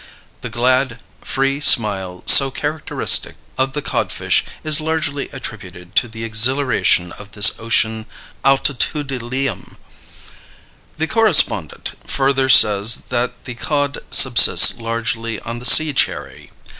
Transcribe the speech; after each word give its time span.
The 0.41 0.49
glad, 0.49 0.99
free 1.21 1.59
smile 1.59 2.23
so 2.25 2.49
characteristic 2.49 3.35
of 3.55 3.73
the 3.73 3.83
codfish 3.83 4.43
is 4.63 4.81
largely 4.81 5.29
attributed 5.29 5.95
to 5.97 6.07
the 6.07 6.23
exhilaration 6.23 7.11
of 7.11 7.33
this 7.33 7.59
oceanic 7.59 8.07
altitoodleum. 8.43 9.77
The 10.97 11.07
correspondent 11.07 11.91
further 12.03 12.49
says 12.49 12.95
that 13.09 13.45
"the 13.45 13.53
cod 13.53 13.99
subsists 14.09 14.79
largely 14.79 15.39
on 15.41 15.59
the 15.59 15.65
sea 15.67 15.93
cherry." 15.93 16.49